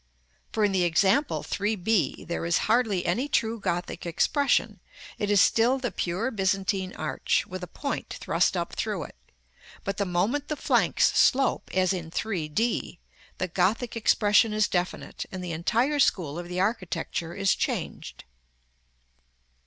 [0.51, 4.79] For in the example 3 b there is hardly any true Gothic expression;
[5.19, 9.15] it is still the pure Byzantine arch, with a point thrust up through it:
[9.83, 12.97] but the moment the flanks slope, as in 3 d,
[13.37, 18.23] the Gothic expression is definite, and the entire school of the architecture is changed.